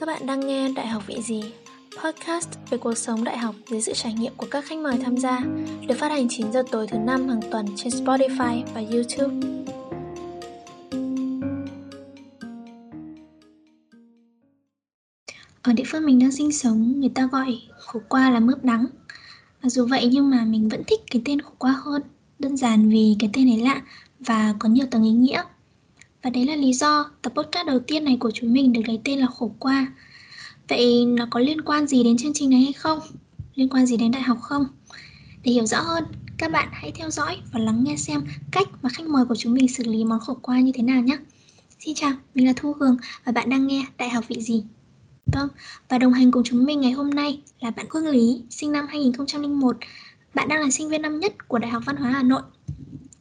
[0.00, 1.42] Các bạn đang nghe Đại học vị gì?
[2.02, 5.16] Podcast về cuộc sống đại học dưới sự trải nghiệm của các khách mời tham
[5.16, 5.40] gia,
[5.86, 9.34] được phát hành 9 giờ tối thứ năm hàng tuần trên Spotify và YouTube.
[15.62, 18.86] Ở địa phương mình đang sinh sống, người ta gọi khổ qua là mướp đắng.
[19.62, 22.02] Mặc dù vậy nhưng mà mình vẫn thích cái tên khổ qua hơn,
[22.38, 23.82] đơn giản vì cái tên này lạ
[24.20, 25.42] và có nhiều tầng ý nghĩa.
[26.22, 29.00] Và đấy là lý do tập podcast đầu tiên này của chúng mình được lấy
[29.04, 29.92] tên là Khổ Qua.
[30.68, 32.98] Vậy nó có liên quan gì đến chương trình này hay không?
[33.54, 34.66] Liên quan gì đến đại học không?
[35.44, 36.04] Để hiểu rõ hơn,
[36.38, 38.20] các bạn hãy theo dõi và lắng nghe xem
[38.50, 41.02] cách mà khách mời của chúng mình xử lý món khổ qua như thế nào
[41.02, 41.18] nhé.
[41.78, 44.64] Xin chào, mình là Thu Hường và bạn đang nghe Đại học vị gì?
[45.26, 45.48] Vâng,
[45.88, 48.86] và đồng hành cùng chúng mình ngày hôm nay là bạn Hương Lý, sinh năm
[48.88, 49.76] 2001.
[50.34, 52.42] Bạn đang là sinh viên năm nhất của Đại học Văn hóa Hà Nội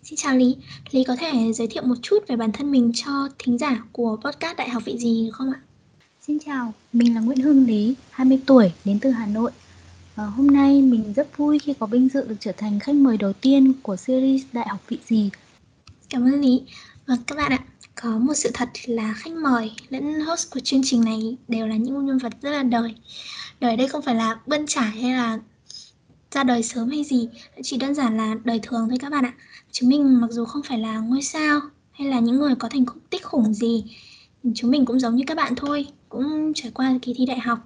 [0.10, 0.56] Xin chào Lý,
[0.92, 4.18] Lý có thể giới thiệu một chút về bản thân mình cho thính giả của
[4.24, 5.60] podcast Đại học vị gì được không ạ?
[6.28, 9.52] Xin chào, mình là Nguyễn Hương Lý, 20 tuổi, đến từ Hà Nội.
[10.16, 13.18] À, hôm nay mình rất vui khi có vinh dự được trở thành khách mời
[13.18, 15.30] đầu tiên của series Đại học vị gì.
[16.10, 16.62] Cảm ơn Lý.
[17.08, 17.60] Và các bạn ạ,
[18.02, 21.76] có một sự thật là khách mời lẫn host của chương trình này đều là
[21.76, 22.96] những nhân vật rất là đời.
[23.60, 25.40] Đời đây không phải là bươn trải hay là
[26.32, 27.30] ra đời sớm hay gì,
[27.64, 29.34] chỉ đơn giản là đời thường thôi các bạn ạ.
[29.72, 31.60] Chúng mình mặc dù không phải là ngôi sao
[31.92, 33.84] hay là những người có thành tích khủng gì,
[34.56, 37.60] chúng mình cũng giống như các bạn thôi, cũng trải qua kỳ thi đại học,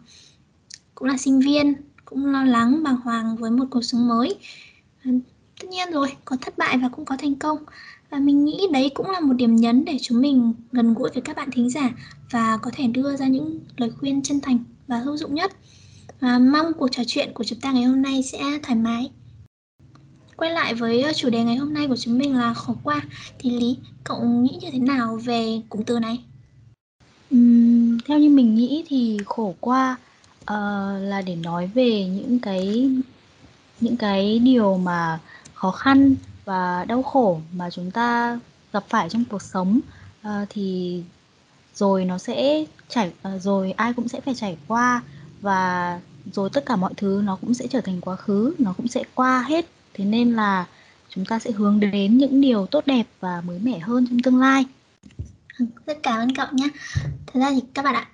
[0.95, 1.73] cũng là sinh viên,
[2.05, 4.35] cũng lo lắng bàng hoàng với một cuộc sống mới.
[5.61, 7.57] Tất nhiên rồi, có thất bại và cũng có thành công.
[8.09, 11.21] Và mình nghĩ đấy cũng là một điểm nhấn để chúng mình gần gũi với
[11.21, 11.89] các bạn thính giả
[12.31, 15.53] và có thể đưa ra những lời khuyên chân thành và hữu dụng nhất.
[16.23, 19.11] À, mong cuộc trò chuyện của chúng ta ngày hôm nay sẽ thoải mái.
[20.35, 23.01] Quay lại với ờ, chủ đề ngày hôm nay của chúng mình là khổ qua.
[23.39, 26.19] Thì lý cậu nghĩ như thế nào về cụm từ này?
[27.35, 29.97] Uhm, theo như mình nghĩ thì khổ qua
[30.41, 30.49] uh,
[31.01, 32.89] là để nói về những cái
[33.79, 35.19] những cái điều mà
[35.53, 36.15] khó khăn
[36.45, 38.39] và đau khổ mà chúng ta
[38.73, 39.79] gặp phải trong cuộc sống.
[40.27, 41.01] Uh, thì
[41.75, 45.01] rồi nó sẽ trải uh, rồi ai cũng sẽ phải trải qua
[45.41, 45.99] và
[46.31, 49.03] rồi tất cả mọi thứ nó cũng sẽ trở thành quá khứ, nó cũng sẽ
[49.15, 49.65] qua hết.
[49.93, 50.67] Thế nên là
[51.09, 54.39] chúng ta sẽ hướng đến những điều tốt đẹp và mới mẻ hơn trong tương
[54.39, 54.65] lai.
[55.59, 56.69] Vâng, rất cảm ơn cậu nhé.
[57.03, 58.07] Thật ra thì các bạn ạ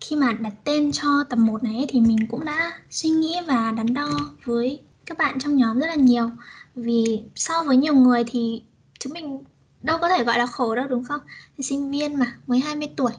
[0.00, 3.72] khi mà đặt tên cho tập 1 này thì mình cũng đã suy nghĩ và
[3.76, 4.08] đắn đo
[4.44, 6.30] với các bạn trong nhóm rất là nhiều.
[6.74, 8.62] Vì so với nhiều người thì
[8.98, 9.38] chúng mình
[9.82, 11.20] đâu có thể gọi là khổ đâu, đúng không?
[11.56, 13.12] Thì sinh viên mà, mới 20 tuổi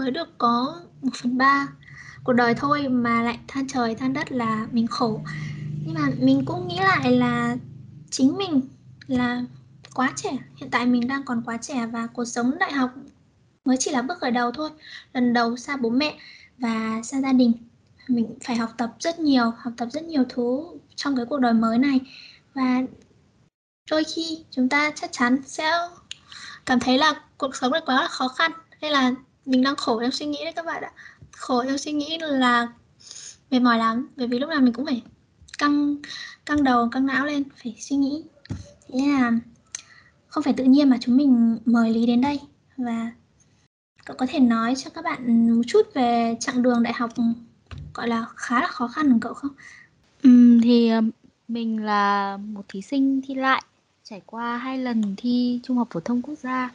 [0.00, 1.68] mới được có 1 phần 3
[2.24, 5.20] cuộc đời thôi mà lại than trời than đất là mình khổ.
[5.84, 7.56] Nhưng mà mình cũng nghĩ lại là
[8.10, 8.60] chính mình
[9.06, 9.42] là
[9.94, 10.38] quá trẻ.
[10.56, 12.90] Hiện tại mình đang còn quá trẻ và cuộc sống đại học
[13.64, 14.70] mới chỉ là bước khởi đầu thôi.
[15.12, 16.18] Lần đầu xa bố mẹ
[16.58, 17.52] và xa gia đình.
[18.08, 20.62] Mình phải học tập rất nhiều, học tập rất nhiều thứ
[20.96, 22.00] trong cái cuộc đời mới này.
[22.54, 22.82] Và
[23.90, 25.72] đôi khi chúng ta chắc chắn sẽ
[26.66, 28.52] cảm thấy là cuộc sống này quá là khó khăn.
[28.80, 29.12] Hay là
[29.50, 30.92] mình đang khổ trong suy nghĩ đấy các bạn ạ.
[31.32, 32.68] Khổ trong suy nghĩ là
[33.50, 35.02] mệt mỏi lắm bởi vì lúc nào mình cũng phải
[35.58, 35.96] căng
[36.46, 38.22] căng đầu căng não lên phải suy nghĩ.
[38.88, 39.32] Thế là
[40.28, 42.40] không phải tự nhiên mà chúng mình mời lý đến đây.
[42.76, 43.12] Và
[44.04, 47.10] cậu có thể nói cho các bạn một chút về chặng đường đại học
[47.94, 49.50] gọi là khá là khó khăn của cậu không?
[50.22, 51.00] Ừ, thì ờ,
[51.48, 53.62] mình là một thí sinh thi lại
[54.04, 56.70] trải qua hai lần thi trung học phổ thông quốc gia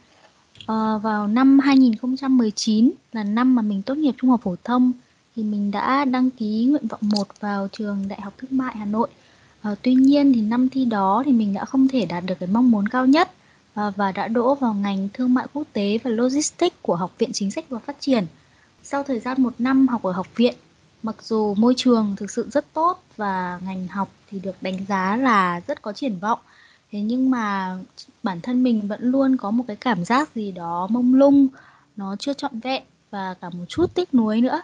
[0.66, 4.92] à, vào năm 2019 là năm mà mình tốt nghiệp trung học phổ thông
[5.36, 8.84] thì mình đã đăng ký nguyện vọng 1 vào trường Đại học Thương mại Hà
[8.84, 9.08] Nội.
[9.62, 12.48] À, tuy nhiên thì năm thi đó thì mình đã không thể đạt được cái
[12.52, 13.30] mong muốn cao nhất
[13.74, 17.30] à, và đã đỗ vào ngành thương mại quốc tế và logistics của Học viện
[17.32, 18.26] Chính sách và Phát triển.
[18.82, 20.54] Sau thời gian một năm học ở học viện,
[21.02, 25.16] mặc dù môi trường thực sự rất tốt và ngành học thì được đánh giá
[25.16, 26.38] là rất có triển vọng,
[26.92, 27.78] thế nhưng mà
[28.22, 31.48] bản thân mình vẫn luôn có một cái cảm giác gì đó mông lung,
[31.96, 34.62] nó chưa trọn vẹn và cả một chút tiếc nuối nữa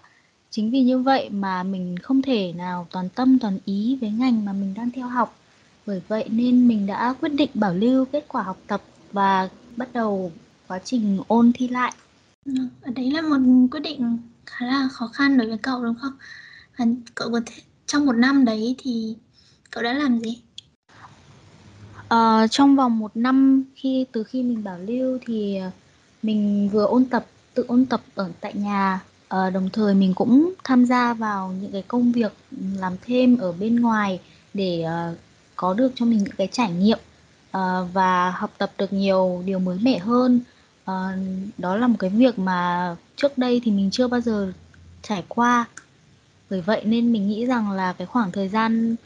[0.52, 4.44] Chính vì như vậy mà mình không thể nào toàn tâm toàn ý với ngành
[4.44, 5.38] mà mình đang theo học.
[5.86, 8.82] Bởi vậy nên mình đã quyết định bảo lưu kết quả học tập
[9.12, 10.32] và bắt đầu
[10.68, 11.92] quá trình ôn thi lại.
[12.84, 16.12] Đấy là một quyết định khá là khó khăn đối với cậu đúng không?
[17.14, 19.16] Cậu có thể trong một năm đấy thì
[19.70, 20.42] cậu đã làm gì?
[22.12, 25.70] Ờ, trong vòng một năm khi từ khi mình bảo lưu thì ờ,
[26.22, 30.52] mình vừa ôn tập tự ôn tập ở tại nhà Ờ, đồng thời mình cũng
[30.64, 32.32] tham gia vào những cái công việc
[32.78, 34.20] làm thêm ở bên ngoài
[34.54, 35.14] để ờ,
[35.56, 36.98] có được cho mình những cái trải nghiệm
[37.50, 40.40] ờ, và học tập được nhiều điều mới mẻ hơn.
[40.84, 41.12] Ờ,
[41.58, 44.52] đó là một cái việc mà trước đây thì mình chưa bao giờ
[45.02, 45.66] trải qua
[46.50, 48.96] bởi vậy nên mình nghĩ rằng là cái khoảng thời gian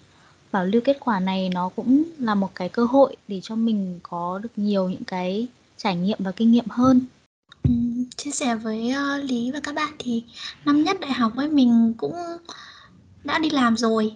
[0.53, 3.99] bảo lưu kết quả này nó cũng là một cái cơ hội để cho mình
[4.03, 5.47] có được nhiều những cái
[5.77, 7.01] trải nghiệm và kinh nghiệm hơn.
[7.63, 7.71] Ừ,
[8.17, 10.25] chia sẻ với uh, lý và các bạn thì
[10.65, 12.15] năm nhất đại học ấy mình cũng
[13.25, 14.13] đã đi làm rồi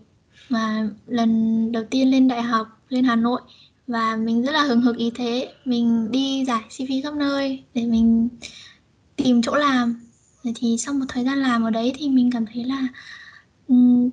[0.48, 3.40] và lần đầu tiên lên đại học lên hà nội
[3.86, 5.54] và mình rất là hừng hực ý thế.
[5.64, 8.28] Mình đi giải cv khắp nơi để mình
[9.16, 10.00] tìm chỗ làm.
[10.54, 12.88] Thì sau một thời gian làm ở đấy thì mình cảm thấy là
[13.68, 14.10] um,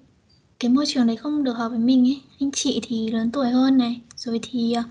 [0.59, 2.21] cái môi trường đấy không được hợp với mình ấy.
[2.39, 4.83] Anh chị thì lớn tuổi hơn này rồi thì ờ,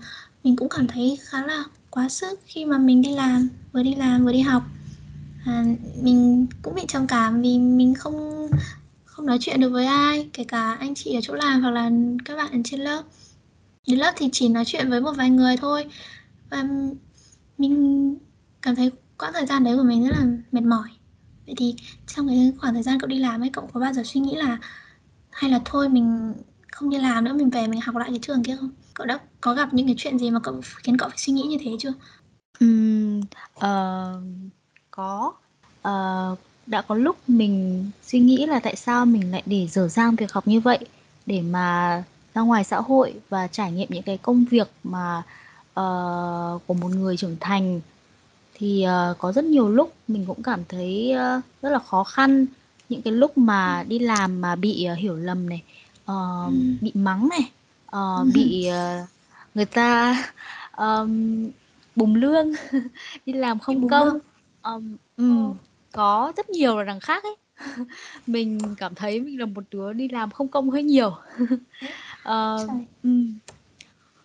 [0.43, 3.95] mình cũng cảm thấy khá là quá sức khi mà mình đi làm vừa đi
[3.95, 4.63] làm vừa đi học.
[5.45, 5.65] À,
[6.01, 8.47] mình cũng bị trầm cảm vì mình không
[9.05, 11.91] không nói chuyện được với ai kể cả anh chị ở chỗ làm hoặc là
[12.25, 13.03] các bạn ở trên lớp.
[13.87, 15.85] Đến lớp thì chỉ nói chuyện với một vài người thôi.
[16.49, 16.67] Và
[17.57, 18.15] mình
[18.61, 20.89] cảm thấy quãng thời gian đấy của mình rất là mệt mỏi.
[21.45, 21.75] Vậy thì
[22.15, 24.35] trong cái khoảng thời gian cậu đi làm ấy cậu có bao giờ suy nghĩ
[24.35, 24.57] là
[25.37, 26.33] hay là thôi mình
[26.71, 28.69] không đi làm nữa mình về mình học lại cái trường kia không?
[28.93, 31.43] Cậu đã có gặp những cái chuyện gì mà cậu khiến cậu phải suy nghĩ
[31.43, 31.93] như thế chưa?
[32.59, 33.21] Um,
[33.55, 34.23] uh,
[34.91, 35.33] có.
[35.87, 40.15] Uh, đã có lúc mình suy nghĩ là tại sao mình lại để dở dang
[40.15, 40.79] việc học như vậy
[41.25, 42.03] để mà
[42.33, 45.17] ra ngoài xã hội và trải nghiệm những cái công việc mà
[45.79, 47.81] uh, của một người trưởng thành.
[48.53, 52.45] Thì uh, có rất nhiều lúc mình cũng cảm thấy uh, rất là khó khăn
[52.89, 55.63] những cái lúc mà đi làm mà bị uh, hiểu lầm này
[56.01, 56.53] uh, ừ.
[56.81, 57.51] bị mắng này
[57.95, 59.09] uh, bị uh,
[59.55, 60.17] người ta
[60.77, 61.49] um,
[61.95, 62.51] bùng lương
[63.25, 64.19] đi làm không công.
[64.63, 65.53] um, um,
[65.91, 67.35] có rất nhiều là đằng khác ấy.
[68.27, 71.15] Mình cảm thấy mình là một đứa đi làm không công hơi nhiều.
[72.27, 72.69] Uh,
[73.03, 73.37] um,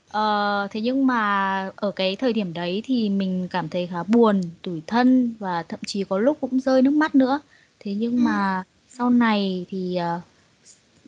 [0.06, 4.40] uh, thế nhưng mà ở cái thời điểm đấy thì mình cảm thấy khá buồn
[4.62, 7.40] tủi thân và thậm chí có lúc cũng rơi nước mắt nữa
[7.84, 8.20] thế nhưng ừ.
[8.20, 10.22] mà sau này thì uh,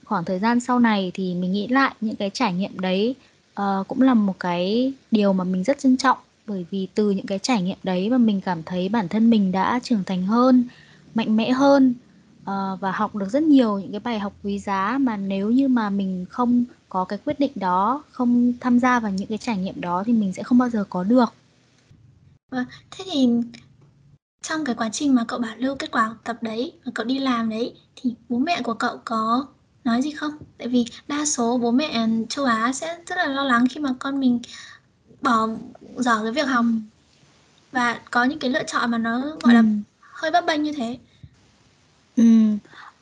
[0.04, 3.14] khoảng thời gian sau này thì mình nghĩ lại những cái trải nghiệm đấy
[3.60, 7.26] uh, cũng là một cái điều mà mình rất trân trọng bởi vì từ những
[7.26, 10.64] cái trải nghiệm đấy mà mình cảm thấy bản thân mình đã trưởng thành hơn
[11.14, 11.94] mạnh mẽ hơn
[12.42, 15.68] uh, và học được rất nhiều những cái bài học quý giá mà nếu như
[15.68, 19.56] mà mình không có cái quyết định đó không tham gia vào những cái trải
[19.56, 21.34] nghiệm đó thì mình sẽ không bao giờ có được
[22.50, 23.28] à, thế thì
[24.44, 27.06] trong cái quá trình mà cậu bảo lưu kết quả học tập đấy và cậu
[27.06, 29.46] đi làm đấy thì bố mẹ của cậu có
[29.84, 30.32] nói gì không?
[30.58, 33.90] Tại vì đa số bố mẹ châu á sẽ rất là lo lắng khi mà
[33.98, 34.40] con mình
[35.22, 35.48] bỏ
[35.96, 36.64] dở cái việc học.
[37.72, 39.62] Và có những cái lựa chọn mà nó gọi ừ.
[39.62, 39.62] là
[40.00, 40.98] hơi bấp bênh như thế.
[42.16, 42.52] Ừ.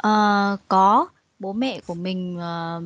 [0.07, 1.07] Uh, có.
[1.39, 2.83] Bố mẹ của mình uh,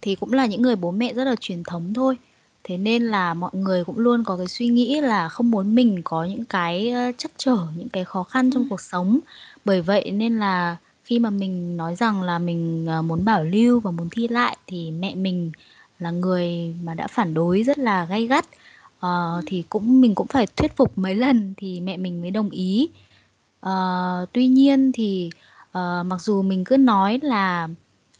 [0.00, 2.18] thì cũng là những người bố mẹ rất là truyền thống thôi
[2.64, 6.02] thế nên là mọi người cũng luôn có cái suy nghĩ là không muốn mình
[6.04, 9.20] có những cái chắc trở những cái khó khăn trong cuộc sống.
[9.64, 13.90] Bởi vậy nên là khi mà mình nói rằng là mình muốn bảo lưu và
[13.90, 15.52] muốn thi lại thì mẹ mình
[15.98, 18.46] là người mà đã phản đối rất là gay gắt.
[19.06, 22.50] Uh, thì cũng mình cũng phải thuyết phục mấy lần thì mẹ mình mới đồng
[22.50, 22.88] ý.
[23.66, 25.30] Uh, tuy nhiên thì
[25.78, 27.68] uh, mặc dù mình cứ nói là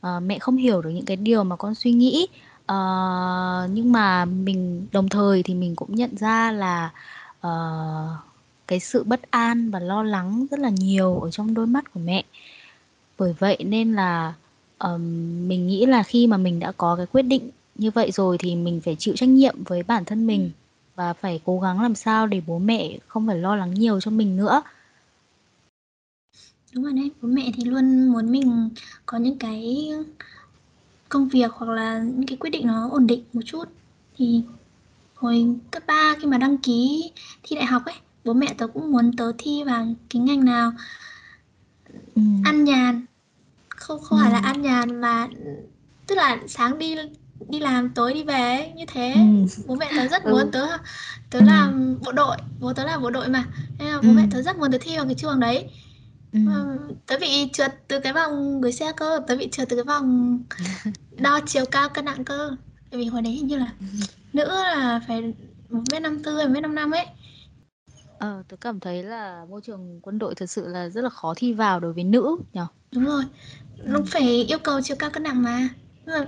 [0.07, 2.27] uh, mẹ không hiểu được những cái điều mà con suy nghĩ
[2.73, 6.91] uh, nhưng mà mình đồng thời thì mình cũng nhận ra là
[7.47, 8.11] uh,
[8.67, 12.01] cái sự bất an và lo lắng rất là nhiều ở trong đôi mắt của
[12.01, 12.25] mẹ.
[13.19, 14.35] Bởi vậy nên là
[14.79, 15.01] um,
[15.49, 18.57] mình nghĩ là khi mà mình đã có cái quyết định như vậy rồi thì
[18.57, 20.51] mình phải chịu trách nhiệm với bản thân mình
[20.95, 24.11] và phải cố gắng làm sao để bố mẹ không phải lo lắng nhiều cho
[24.11, 24.63] mình nữa.
[26.73, 28.69] Đúng rồi đấy bố mẹ thì luôn muốn mình
[29.07, 29.91] có những cái
[31.15, 33.65] công việc hoặc là những cái quyết định nó ổn định một chút
[34.17, 34.43] thì
[35.15, 37.11] hồi cấp 3 khi mà đăng ký
[37.43, 37.95] thi đại học ấy
[38.25, 40.73] bố mẹ tớ cũng muốn tớ thi vào cái ngành nào
[42.15, 42.23] ừ.
[42.45, 43.05] ăn nhàn
[43.69, 44.23] không không ừ.
[44.23, 45.29] phải là ăn nhàn mà
[46.07, 46.97] tức là sáng đi
[47.49, 49.47] đi làm tối đi về ấy, như thế ừ.
[49.67, 50.31] bố mẹ tớ rất ừ.
[50.31, 50.67] muốn tớ
[51.31, 51.45] tớ ừ.
[51.45, 53.45] làm bộ đội bố tớ là bộ đội mà
[53.79, 54.15] nên là bố ừ.
[54.15, 55.71] mẹ tớ rất muốn tớ thi vào cái trường đấy
[56.33, 56.41] ừ.
[57.07, 60.39] tớ bị trượt từ cái vòng gửi xe cơ tớ bị trượt từ cái vòng
[61.17, 62.57] đo chiều cao cân nặng cơ.
[62.91, 63.87] Tại vì hồi đấy hình như là ừ.
[64.33, 65.35] nữ là phải
[65.71, 67.07] một mét năm tư một mét năm năm ấy.
[68.19, 71.35] Ờ, tớ cảm thấy là môi trường quân đội thật sự là rất là khó
[71.37, 72.61] thi vào đối với nữ nhỉ?
[72.93, 73.25] đúng rồi.
[73.85, 74.05] Nó ừ.
[74.07, 75.69] phải yêu cầu chiều cao cân nặng mà.
[76.07, 76.25] Ừ.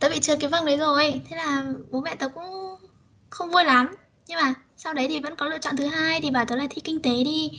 [0.00, 2.44] tớ bị trượt cái vòng đấy rồi thế là bố mẹ tớ cũng
[3.30, 3.94] không vui lắm.
[4.26, 6.66] Nhưng mà sau đấy thì vẫn có lựa chọn thứ hai thì bảo tớ là
[6.70, 7.50] thi kinh tế đi.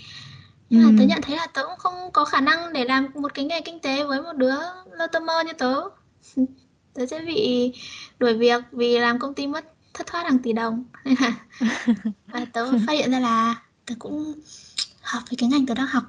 [0.69, 3.33] Nhưng mà tớ nhận thấy là tớ cũng không có khả năng để làm một
[3.33, 4.55] cái nghề kinh tế với một đứa
[4.91, 5.81] lơ tơ mơ như tớ
[6.93, 7.71] tớ sẽ bị
[8.19, 10.83] đuổi việc vì làm công ty mất thất thoát hàng tỷ đồng.
[11.05, 11.33] Nên là
[12.27, 14.33] và tớ phát hiện ra là tớ cũng
[15.01, 16.03] hợp với cái ngành tớ đang học.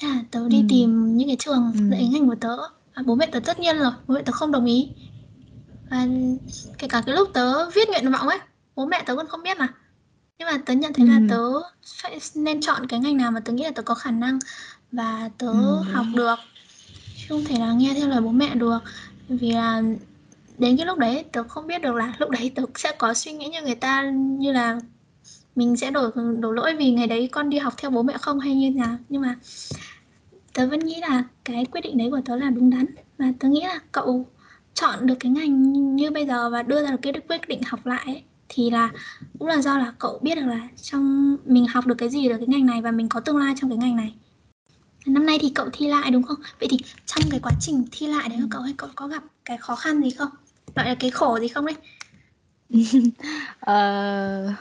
[0.00, 0.66] Thế là tớ đi Ừ.
[0.68, 1.80] tìm những cái trường Ừ.
[1.90, 2.56] dạy ngành của tớ.
[2.92, 4.88] À, bố mẹ tớ tất nhiên rồi bố mẹ tớ không đồng ý.
[5.90, 6.06] Và
[6.78, 8.38] kể cả cái lúc tớ viết nguyện vọng ấy
[8.76, 9.74] bố mẹ tớ còn không biết mà.
[10.38, 11.26] Nhưng mà tớ nhận thấy là Ừ.
[11.28, 11.38] tớ
[12.02, 14.38] phải nên chọn cái ngành nào mà tớ nghĩ là tớ có khả năng
[14.92, 16.36] và tớ Ừ, học được.
[17.14, 18.78] Chứ không thể là nghe theo lời bố mẹ được
[19.28, 19.82] vì là
[20.58, 23.32] đến cái lúc đấy tớ không biết được là lúc đấy tớ sẽ có suy
[23.32, 24.80] nghĩ như người ta như là
[25.56, 28.40] mình sẽ đổ đổ lỗi vì ngày đấy con đi học theo bố mẹ không
[28.40, 28.96] hay như nào.
[29.08, 29.36] Nhưng mà
[30.54, 32.86] tớ vẫn nghĩ là cái quyết định đấy của tớ là đúng đắn.
[33.18, 34.26] Và tớ nghĩ là cậu
[34.74, 37.86] chọn được cái ngành như bây giờ và đưa ra được cái quyết định học
[37.86, 38.90] lại ấy, thì là
[39.38, 42.36] cũng là do là cậu biết được là trong mình học được cái gì được
[42.38, 44.14] cái ngành này và mình có tương lai trong cái ngành này
[45.06, 46.36] năm nay thì cậu thi lại đúng không?
[46.60, 49.22] Vậy thì trong cái quá trình thi lại đấy của cậu hay cậu có gặp
[49.44, 50.28] cái khó khăn gì không?
[50.76, 51.76] Gọi là cái khổ gì không đấy?
[53.60, 54.52] Ờ,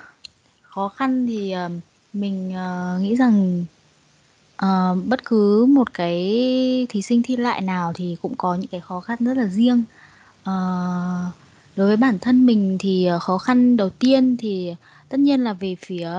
[0.62, 1.69] khó khăn thì ờ,
[2.13, 3.65] mình ờ, nghĩ rằng
[4.65, 6.17] uh, bất cứ một cái
[6.89, 9.83] thí sinh thi lại nào thì cũng có những cái khó khăn rất là riêng.
[10.41, 11.33] uh,
[11.75, 14.75] đối với bản thân mình thì khó khăn đầu tiên thì
[15.10, 16.10] tất nhiên là về phía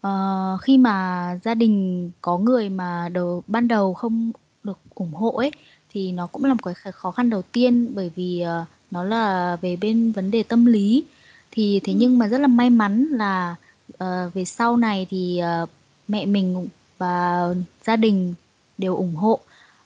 [0.00, 4.32] ờ, khi mà gia đình có người mà đầu ban đầu không
[4.64, 5.50] được ủng hộ ấy
[5.92, 9.56] thì nó cũng là một cái khó khăn đầu tiên bởi vì ờ, nó là
[9.60, 11.04] về bên vấn đề tâm lý.
[11.50, 13.56] Thì thế nhưng mà rất là may mắn là
[13.98, 15.66] ờ, về sau này thì ờ,
[16.08, 17.46] mẹ mình và
[17.86, 18.34] gia đình
[18.78, 19.40] đều ủng hộ.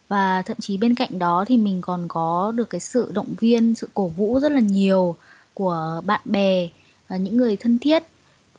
[0.08, 3.74] Và thậm chí bên cạnh đó thì mình còn có được cái sự động viên
[3.74, 5.16] sự cổ vũ rất là nhiều
[5.54, 6.68] của bạn bè
[7.08, 8.02] và những người thân thiết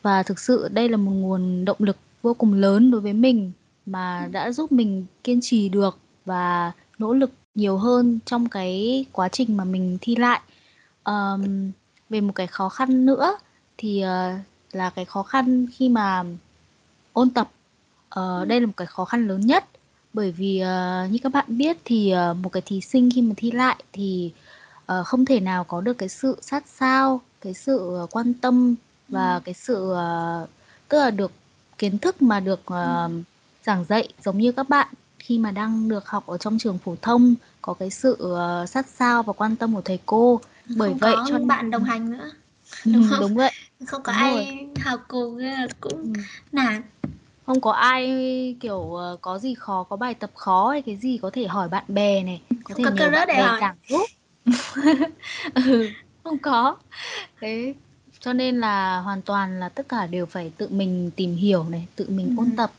[0.06, 3.52] và thực sự đây là một nguồn động lực vô cùng lớn đối với mình
[3.86, 9.30] mà đã giúp mình kiên trì được và nỗ lực nhiều hơn trong cái quá
[9.30, 10.42] trình mà mình thi lại.
[11.06, 11.72] Um,
[12.10, 13.38] về một cái khó khăn nữa
[13.78, 14.40] thì uh,
[14.72, 16.24] là cái khó khăn khi mà
[17.14, 17.50] ôn tập.
[18.20, 19.66] Uh, đây là một cái khó khăn lớn nhất
[20.14, 23.34] bởi vì uh, như các bạn biết thì uh, một cái thí sinh khi mà
[23.38, 24.32] thi lại thì
[24.92, 28.76] uh, không thể nào có được cái sự sát sao, cái sự quan tâm
[29.10, 30.48] và cái sự ờ,
[30.90, 31.32] tức là được
[31.78, 33.10] kiến thức mà được ờ,
[33.66, 34.88] giảng dạy giống như các bạn
[35.20, 38.86] khi mà đang được học ở trong trường phổ thông có cái sự ờ, sát
[38.88, 40.42] sao và quan tâm của thầy cô.
[40.78, 42.30] Bởi không vậy có cho bạn đồng hành nữa
[42.86, 43.52] Ừ, đúng không đúng vậy,
[43.88, 46.20] không có đúng ai học cùng nên là cũng Ừ.
[46.52, 46.82] nản
[47.46, 51.20] Không có ai kiểu ờ, có gì khó, có bài tập khó hay cái gì
[51.22, 53.60] có thể hỏi bạn bè này, có không thể có nhờ bạn để bè hỏi
[53.62, 54.06] giảng giúp.
[55.56, 55.90] Ừ,
[56.24, 56.76] không có.
[57.42, 57.74] Thế
[58.26, 61.88] cho nên là hoàn toàn là tất cả đều phải tự mình tìm hiểu này,
[61.96, 62.52] tự mình ôn ừ.
[62.58, 62.72] tập.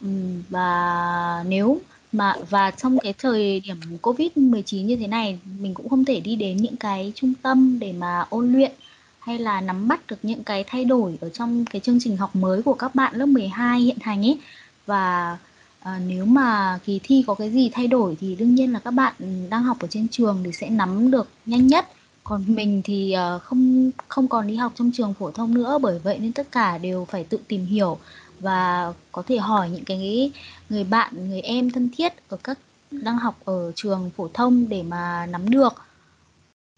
[0.00, 1.80] Ừm, và nếu
[2.12, 6.36] mà và trong cái thời điểm Covid-19 như thế này, mình cũng không thể đi
[6.36, 8.72] đến những cái trung tâm để mà ôn luyện
[9.18, 12.36] hay là nắm bắt được những cái thay đổi ở trong cái chương trình học
[12.36, 14.38] mới của các bạn lớp 12 hiện hành ấy.
[14.86, 15.38] Và
[15.80, 18.90] à, nếu mà kỳ thi có cái gì thay đổi thì đương nhiên là các
[18.90, 19.14] bạn
[19.50, 21.88] đang học ở trên trường thì sẽ nắm được nhanh nhất.
[22.24, 25.98] Còn mình thì ờ, không không còn đi học trong trường phổ thông nữa bởi
[25.98, 27.98] vậy nên tất cả đều phải tự tìm hiểu
[28.40, 30.30] và có thể hỏi những cái
[30.68, 32.58] người bạn, người em thân thiết ở các
[32.90, 35.74] đang học ở trường phổ thông để mà nắm được.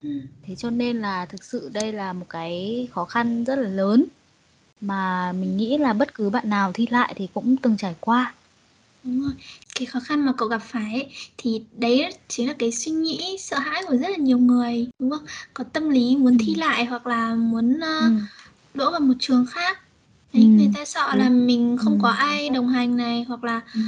[0.02, 0.20] Ừ.
[0.46, 4.04] Thế cho nên là thực sự đây là một cái khó khăn rất là lớn
[4.80, 8.34] mà mình nghĩ là bất cứ bạn nào thi lại thì cũng từng trải qua.
[9.04, 9.32] Đúng rồi.
[9.75, 13.37] Cái khó khăn mà cậu gặp phải ấy, thì đấy chính là cái suy nghĩ
[13.40, 15.25] sợ hãi của rất là nhiều người, đúng không?
[15.54, 16.44] Có tâm lý muốn Ừ.
[16.46, 18.06] thi lại hoặc là muốn Ừ.
[18.16, 18.23] uh,
[18.75, 19.78] đỗ vào một trường khác.
[20.32, 20.38] Ừ.
[20.38, 21.84] Đấy, người ta sợ là mình Ừ.
[21.84, 23.80] không có ai đồng hành này hoặc là Ừ.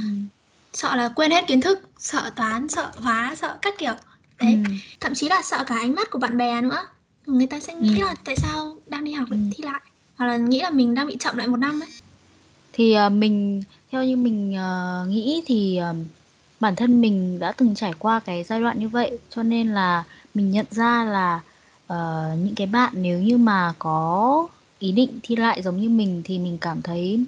[0.73, 3.93] sợ là quên hết kiến thức, sợ toán, sợ hóa, sợ các kiểu.
[4.39, 4.45] Ừ.
[4.45, 4.57] Đấy,
[4.99, 6.77] thậm chí là sợ cả ánh mắt của bạn bè nữa.
[7.27, 8.05] Người ta sẽ nghĩ Ừ.
[8.05, 9.35] là tại sao đang đi học Ừ.
[9.37, 9.81] lại thi lại
[10.17, 11.89] hoặc là nghĩ là mình đang bị chậm lại một năm ấy.
[12.73, 15.95] Thì ờ, mình theo như mình ờ, nghĩ thì ờ,
[16.59, 20.03] bản thân mình đã từng trải qua cái giai đoạn như vậy cho nên là
[20.33, 21.41] mình nhận ra là
[21.87, 24.47] ờ, những cái bạn nếu như mà có
[24.79, 27.23] ý định thi lại giống như mình thì mình cảm thấy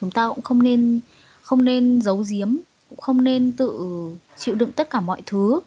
[0.00, 1.00] chúng ta cũng không nên
[1.42, 2.56] không nên giấu giếm
[2.88, 3.80] cũng không nên tự
[4.38, 5.60] chịu đựng tất cả mọi thứ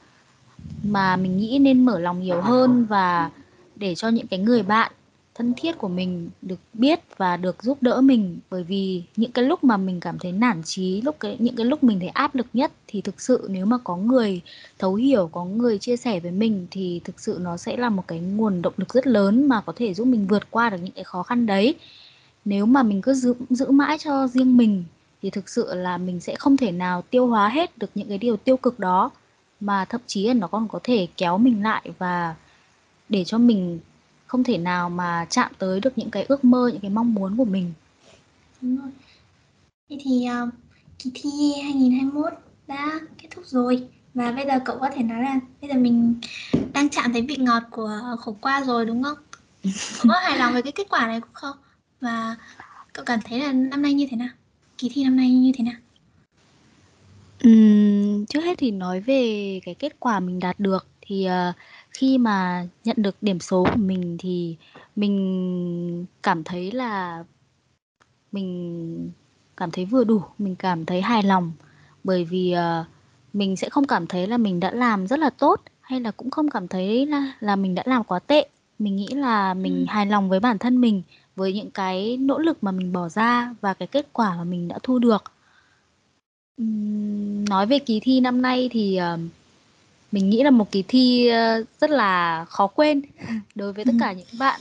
[0.84, 3.30] mà mình nghĩ nên mở lòng nhiều hơn và
[3.76, 4.92] để cho những cái người bạn
[5.36, 8.40] thân thiết của mình được biết và được giúp đỡ mình.
[8.50, 11.66] Bởi vì những cái lúc mà mình cảm thấy nản chí, lúc cái, những cái
[11.66, 14.42] lúc mình thấy áp lực nhất thì thực sự nếu mà có người
[14.80, 18.04] thấu hiểu, có người chia sẻ với mình thì thực sự nó sẽ là một
[18.08, 20.94] cái nguồn động lực rất lớn mà có thể giúp mình vượt qua được những
[20.94, 21.76] cái khó khăn đấy.
[22.46, 24.84] Nếu mà mình cứ giữ giữ mãi cho riêng mình
[25.22, 28.18] thì thực sự là mình sẽ không thể nào tiêu hóa hết được những cái
[28.18, 29.12] điều tiêu cực đó,
[29.60, 32.36] mà thậm chí là nó còn có thể kéo mình lại và
[33.10, 33.80] để cho mình
[34.32, 37.38] không thể nào mà chạm tới được những cái ước mơ những cái mong muốn
[37.38, 37.74] của mình
[38.62, 38.90] Đúng rồi.
[39.90, 40.50] Thế thì uh,
[41.00, 41.30] kỳ thi
[41.64, 42.34] 2021
[42.68, 46.16] đã kết thúc rồi và bây giờ cậu có thể nói là bây giờ mình
[46.74, 49.18] đang chạm thấy vị ngọt của khổ qua rồi đúng không?
[49.98, 51.56] Cậu có hài lòng với cái kết quả này cũng không?
[52.02, 52.36] Và
[52.94, 54.30] cậu cảm thấy là năm nay như thế nào?
[54.78, 55.76] Kỳ thi năm nay như thế nào?
[57.44, 61.56] Ừm, trước hết thì nói về cái kết quả mình đạt được thì uh,
[61.92, 64.56] khi mà nhận được điểm số của mình thì
[64.96, 67.24] mình cảm thấy là
[68.32, 69.12] mình
[69.58, 71.52] cảm thấy vừa đủ, mình cảm thấy hài lòng
[72.04, 72.86] bởi vì uh,
[73.34, 76.30] mình sẽ không cảm thấy là mình đã làm rất là tốt hay là cũng
[76.30, 78.48] không cảm thấy là là mình đã làm quá tệ.
[78.80, 79.86] Mình nghĩ là mình Ừ.
[79.88, 81.02] hài lòng với bản thân mình,
[81.36, 84.68] với những cái nỗ lực mà mình bỏ ra và cái kết quả mà mình
[84.68, 85.24] đã thu được.
[86.58, 89.20] Ừm, nói về kỳ thi năm nay thì uh,
[90.12, 91.30] mình nghĩ là một kỳ thi
[91.62, 93.02] uh, rất là khó quên
[93.56, 93.98] đối với tất Ừ.
[94.00, 94.60] cả những bạn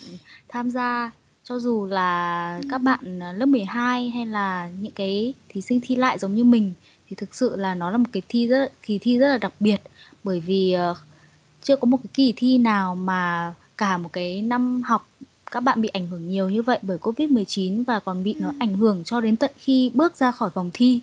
[0.48, 1.10] tham gia
[1.44, 2.68] cho dù là Ừ.
[2.70, 6.72] các bạn lớp 12 hay là những cái thí sinh thi lại giống như mình
[7.08, 9.52] thì thực sự là nó là một cái thi rất kỳ thi rất là đặc
[9.60, 9.80] biệt
[10.24, 10.96] bởi vì uh,
[11.62, 15.08] chưa có một cái kỳ thi nào mà cả một cái năm học
[15.50, 18.40] các bạn bị ảnh hưởng nhiều như vậy bởi Covid-19 và còn bị Ừ.
[18.42, 21.00] nó ảnh hưởng cho đến tận khi bước ra khỏi vòng thi.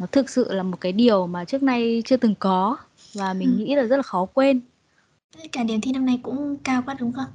[0.00, 2.76] Nó thực sự là một cái điều mà trước nay chưa từng có
[3.14, 3.64] và mình Ừ.
[3.64, 4.60] nghĩ là rất là khó quên.
[5.52, 7.26] Cả điểm thi năm nay cũng cao quá đúng không?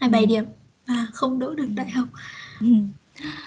[0.00, 0.26] 27 Ừ.
[0.26, 0.44] điểm
[0.86, 2.08] và không đỗ được đại học.
[2.60, 2.66] Ừ.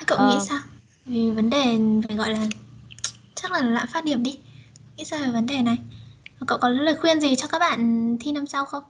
[0.08, 0.60] Cậu nghĩ Ờ, sao?
[1.06, 2.46] Vì vấn đề phải gọi là
[3.36, 4.38] chắc là lạm phát điểm đi.
[4.98, 5.78] Nghĩ sao về vấn đề này?
[6.48, 8.84] Cậu có lời khuyên gì cho các bạn thi năm sau không?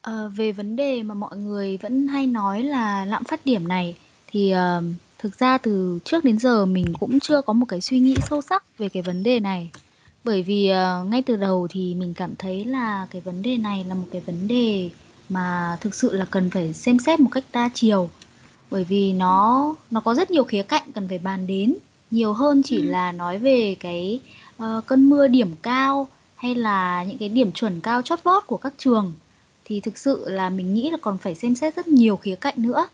[0.00, 3.96] Ờ, về vấn đề mà mọi người vẫn hay nói là lạm phát điểm này
[4.26, 4.82] thì ờ,
[5.22, 8.42] thực ra từ trước đến giờ mình cũng chưa có một cái suy nghĩ sâu
[8.42, 9.72] sắc về cái vấn đề này.
[10.24, 13.84] Bởi vì ờ, ngay từ đầu thì mình cảm thấy là cái vấn đề này
[13.84, 14.90] là một cái vấn đề
[15.28, 18.10] mà thực sự là cần phải xem xét một cách đa chiều.
[18.70, 21.78] Bởi vì nó nó có rất nhiều khía cạnh cần phải bàn đến,
[22.10, 22.62] nhiều hơn Ừ.
[22.66, 24.20] chỉ là nói về cái
[24.56, 28.56] ờ, cơn mưa điểm cao hay là những cái điểm chuẩn cao chót vót của
[28.56, 29.14] các trường
[29.64, 32.54] thì thực sự là mình nghĩ là còn phải xem xét rất nhiều khía cạnh
[32.58, 32.88] nữa.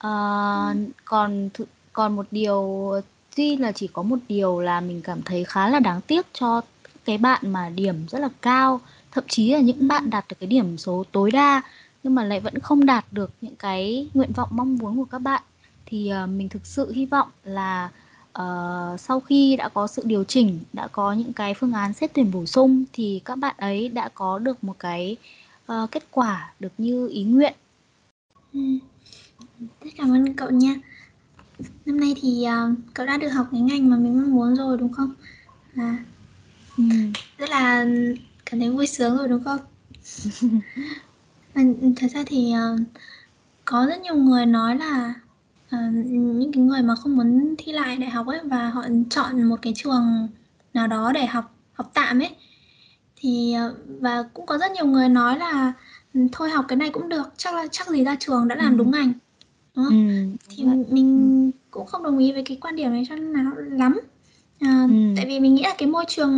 [0.00, 1.48] Ờ, còn
[1.92, 2.92] còn một điều
[3.36, 6.60] tuy là chỉ có một điều là mình cảm thấy khá là đáng tiếc cho
[7.04, 8.80] cái bạn mà điểm rất là cao,
[9.12, 11.62] thậm chí là những bạn đạt được cái điểm số tối đa
[12.02, 15.18] nhưng mà lại vẫn không đạt được những cái nguyện vọng mong muốn của các
[15.18, 15.42] bạn
[15.86, 17.90] thì ờ, mình thực sự hy vọng là
[18.32, 22.10] ờ, sau khi đã có sự điều chỉnh, đã có những cái phương án xét
[22.14, 25.16] tuyển bổ sung thì các bạn ấy đã có được một cái
[25.66, 27.54] ờ, kết quả được như ý nguyện.
[28.54, 28.60] Ừ.
[29.60, 30.74] Rất cảm ơn cậu nha.
[31.86, 34.78] Năm nay thì uh, cậu đã được học cái ngành mà mình mong muốn rồi
[34.78, 35.14] đúng không?
[35.76, 35.96] À,
[36.76, 36.84] Ừ.
[37.38, 37.86] rất là
[38.46, 39.60] cảm thấy vui sướng rồi đúng không?
[41.54, 41.62] Và
[41.96, 42.80] thật ra thì uh,
[43.64, 45.14] có rất nhiều người nói là
[45.76, 49.42] uh, những cái người mà không muốn thi lại đại học ấy và họ chọn
[49.42, 50.28] một cái trường
[50.74, 52.36] nào đó để học học tạm ấy
[53.16, 55.72] thì uh, và cũng có rất nhiều người nói là
[56.14, 58.58] ừ, thôi học cái này cũng được chắc là chắc gì ra trường đã Ừ.
[58.58, 59.12] làm đúng ngành
[59.76, 59.96] đúng Ừ, không?
[60.28, 60.76] đúng Thì vậy.
[60.90, 64.00] mình cũng không đồng ý với cái quan điểm này cho nào lắm.
[64.60, 64.94] À, Ừ.
[65.16, 66.32] tại vì mình nghĩ là cái môi trường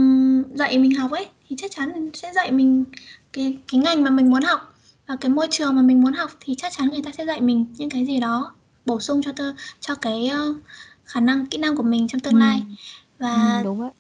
[0.55, 2.85] dạy mình học ấy thì chắc chắn sẽ dạy mình
[3.33, 4.75] cái cái ngành mà mình muốn học
[5.07, 7.41] và cái môi trường mà mình muốn học thì chắc chắn người ta sẽ dạy
[7.41, 8.53] mình những cái gì đó
[8.87, 10.57] bổ sung cho tơ cho cái uh,
[11.05, 12.39] khả năng kỹ năng của mình trong tương Ừ.
[12.39, 12.75] lai Ừ,
[13.19, 13.91] và đúng vậy.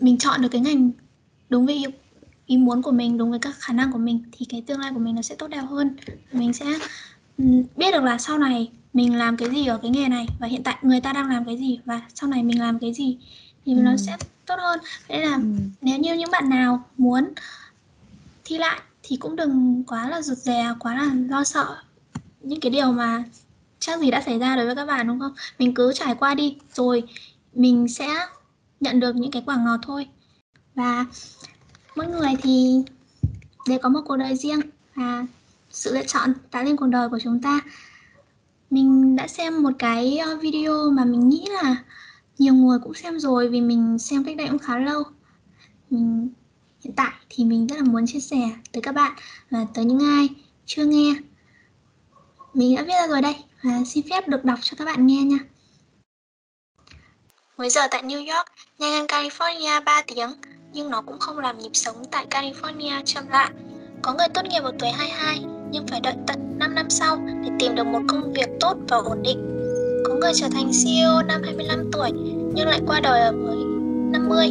[0.00, 0.90] mình chọn được cái ngành
[1.48, 1.84] đúng với ý,
[2.46, 4.90] ý muốn của mình đúng với các khả năng của mình thì cái tương lai
[4.94, 5.96] của mình nó sẽ tốt đẹp hơn
[6.32, 6.66] mình sẽ
[7.76, 10.62] biết được là sau này mình làm cái gì ở cái nghề này và hiện
[10.62, 13.18] tại người ta đang làm cái gì và sau này mình làm cái gì
[13.66, 13.80] thì Ừ.
[13.80, 15.42] nó sẽ tốt hơn thế là Ừ.
[15.80, 17.24] nếu như những bạn nào muốn
[18.44, 21.76] thi lại thì cũng đừng quá là rụt rè quá là lo sợ
[22.40, 23.24] những cái điều mà
[23.78, 26.34] chắc gì đã xảy ra đối với các bạn đúng không mình cứ trải qua
[26.34, 27.02] đi rồi
[27.54, 28.08] mình sẽ
[28.80, 30.06] nhận được những cái quả ngọt thôi
[30.74, 31.06] và
[31.96, 32.82] mỗi người thì
[33.68, 34.60] đều có một cuộc đời riêng
[34.94, 35.26] và
[35.70, 37.60] sự lựa chọn tạo nên cuộc đời của chúng ta.
[38.70, 41.76] Mình đã xem một cái ờ, video mà mình nghĩ là
[42.38, 45.02] nhiều người cũng xem rồi vì mình xem cách đây cũng khá lâu.
[45.90, 46.28] Mình,
[46.84, 49.12] hiện tại thì mình rất là muốn chia sẻ tới các bạn
[49.50, 50.28] và tới những ai
[50.66, 51.14] chưa nghe.
[52.54, 55.22] Mình đã viết ra rồi đây và xin phép được đọc cho các bạn nghe
[55.22, 55.38] nha.
[57.56, 58.46] Mới giờ tại New York,
[58.78, 60.30] nhanh hơn California 3 tiếng,
[60.72, 63.50] nhưng nó cũng không làm nhịp sống tại California chậm lại.
[64.02, 67.50] Có người tốt nghiệp ở tuổi 22 nhưng phải đợi tận 5 năm sau để
[67.58, 69.38] tìm được một công việc tốt và ổn định.
[70.04, 72.10] Có người trở thành CEO năm 25 tuổi,
[72.54, 73.56] nhưng lại qua đời ở mới
[74.12, 74.50] 50.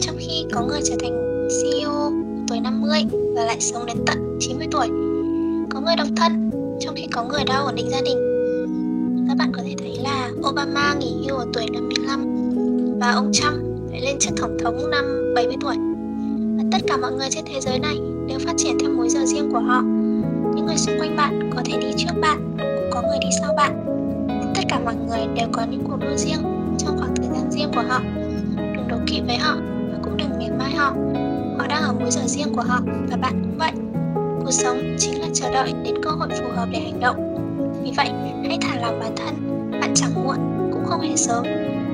[0.00, 2.12] Trong khi có người trở thành CEO
[2.48, 4.86] tuổi 50 và lại sống đến tận 90 tuổi.
[5.70, 8.18] Có người độc thân, trong khi có người đã ổn định gia đình.
[9.28, 12.20] Các bạn có thể thấy là Obama nghỉ hưu ở tuổi 55
[13.00, 13.54] và ông Trump
[13.90, 15.76] phải lên chức tổng thống năm 70 tuổi.
[16.56, 17.96] Và tất cả mọi người trên thế giới này
[18.28, 19.82] đều phát triển theo múi giờ riêng của họ.
[20.66, 23.54] Những người xung quanh bạn có thể đi trước bạn, cũng có người đi sau
[23.56, 23.72] bạn.
[24.28, 26.42] Nhưng tất cả mọi người đều có những cuộc đua riêng
[26.78, 28.00] trong khoảng thời gian riêng của họ.
[28.56, 29.56] Đừng đố kỵ với họ
[29.92, 30.94] và cũng đừng mỉa mai họ.
[31.58, 33.72] Họ đang ở múi giờ riêng của họ và bạn cũng vậy.
[34.44, 37.16] Cuộc sống chính là chờ đợi đến cơ hội phù hợp để hành động.
[37.82, 38.10] Vì vậy,
[38.48, 39.34] hãy thả lỏng bản thân.
[39.80, 40.36] Bạn chẳng muộn,
[40.72, 41.44] cũng không hề sớm.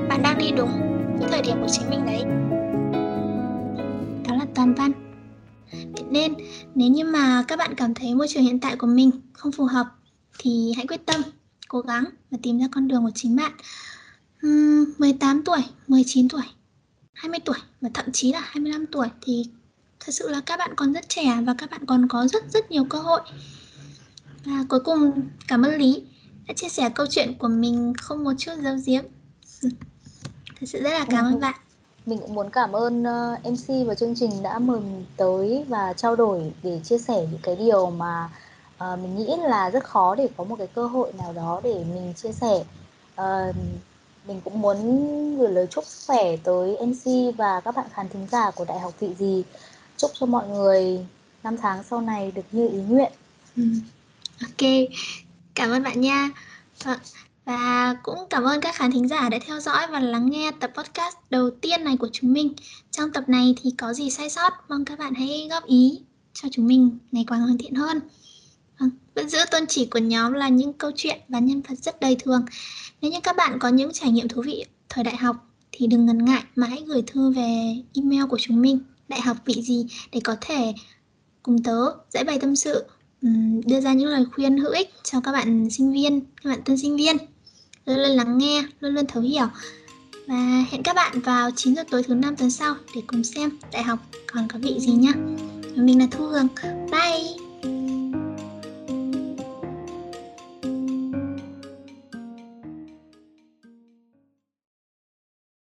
[0.09, 0.71] Bạn đang đi đúng
[1.19, 2.23] với thời điểm của chính mình đấy.
[4.29, 5.02] Đó là toàn văn.
[6.13, 6.33] Nên,
[6.75, 9.65] nếu như mà các bạn cảm thấy môi trường hiện tại của mình không phù
[9.65, 9.87] hợp
[10.39, 11.21] thì hãy quyết tâm,
[11.67, 13.51] cố gắng và tìm ra con đường của chính bạn.
[14.47, 16.41] Uhm, 18 tuổi, 19 tuổi,
[17.13, 19.45] 20 tuổi và thậm chí là 25 tuổi thì
[19.99, 22.71] thật sự là các bạn còn rất trẻ và các bạn còn có rất rất
[22.71, 23.21] nhiều cơ hội.
[24.45, 25.11] Và cuối cùng
[25.47, 26.03] cảm ơn lý
[26.47, 29.03] đã chia sẻ câu chuyện của mình không một chút giấu giếm.
[30.59, 31.55] Thật sự rất là cảm ơn bạn
[32.05, 35.65] mình cũng muốn cảm ơn ờ, uh, MC và chương trình đã mời mình tới
[35.67, 38.29] và trao đổi để chia sẻ những cái điều mà
[38.75, 41.73] uh, mình nghĩ là rất khó để có một cái cơ hội nào đó để
[41.73, 42.63] mình chia sẻ.
[43.21, 43.55] Uh,
[44.27, 44.77] mình cũng muốn
[45.37, 48.79] gửi lời chúc sức khỏe tới MC và các bạn khán thính giả của Đại
[48.79, 49.43] học Vị Gì
[49.97, 51.05] chúc cho mọi người
[51.43, 53.11] năm tháng sau này được như ý nguyện.
[53.57, 53.63] Ừ.
[54.41, 54.69] ok.
[55.55, 56.29] Cảm ơn bạn nha.
[56.83, 56.99] Vâng,
[57.45, 60.71] và cũng cảm ơn các khán thính giả đã theo dõi và lắng nghe tập
[60.75, 62.53] podcast đầu tiên này của chúng mình.
[62.91, 65.99] Trong tập này thì có gì sai sót, mong các bạn hãy góp ý
[66.33, 67.99] cho chúng mình ngày càng hoàn thiện hơn.
[68.79, 71.99] Vâng, vẫn giữ tôn chỉ của nhóm là những câu chuyện và nhân vật rất
[71.99, 72.45] đời thường.
[73.01, 75.35] Nếu như các bạn có những trải nghiệm thú vị thời đại học
[75.71, 79.37] thì đừng ngần ngại mà hãy gửi thư về email của chúng mình, đại học
[79.45, 80.73] vị gì, để có thể
[81.43, 81.79] cùng tớ
[82.09, 82.85] giải bày tâm sự
[83.65, 86.77] đưa ra những lời khuyên hữu ích cho các bạn sinh viên, các bạn tân
[86.77, 87.17] sinh viên
[87.85, 89.47] luôn luôn lắng nghe, luôn luôn thấu hiểu.
[90.27, 93.49] Và hẹn các bạn vào 9 giờ tối thứ năm tuần sau để cùng xem
[93.71, 95.11] đại học còn có vị gì nhá.
[95.75, 96.47] Mình là thu hương.
[96.91, 97.42] Bye!